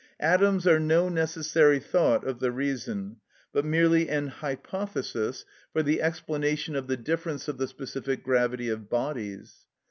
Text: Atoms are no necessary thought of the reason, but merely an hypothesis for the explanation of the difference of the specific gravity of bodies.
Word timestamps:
Atoms 0.21 0.65
are 0.65 0.79
no 0.79 1.09
necessary 1.09 1.77
thought 1.79 2.25
of 2.25 2.39
the 2.39 2.51
reason, 2.51 3.17
but 3.53 3.63
merely 3.63 4.09
an 4.09 4.29
hypothesis 4.29 5.45
for 5.73 5.83
the 5.83 6.01
explanation 6.01 6.75
of 6.75 6.87
the 6.87 6.97
difference 6.97 7.47
of 7.47 7.59
the 7.59 7.67
specific 7.67 8.23
gravity 8.23 8.69
of 8.69 8.89
bodies. 8.89 9.67